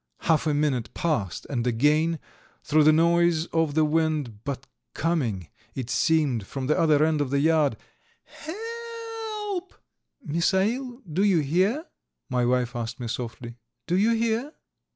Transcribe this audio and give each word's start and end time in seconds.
Half 0.21 0.47
a 0.47 0.53
minute 0.55 0.91
passed, 0.95 1.45
and 1.47 1.67
again 1.67 2.17
through 2.63 2.85
the 2.85 2.91
noise 2.91 3.45
of 3.53 3.75
the 3.75 3.85
wind, 3.85 4.43
but 4.43 4.65
coming, 4.95 5.49
it 5.75 5.91
seemed, 5.91 6.47
from 6.47 6.65
the 6.65 6.75
other 6.75 7.05
end 7.05 7.21
of 7.21 7.29
the 7.29 7.37
yard: 7.39 7.77
"He 8.23 8.51
e 8.51 9.25
elp!" 9.45 9.75
"Misail, 10.25 11.03
do 11.07 11.23
you 11.23 11.41
hear?" 11.41 11.85
my 12.31 12.45
wife 12.47 12.75
asked 12.75 12.99
me 12.99 13.07
softly. 13.07 13.57
"Do 13.85 13.95
you 13.95 14.13
hear?" 14.15 14.53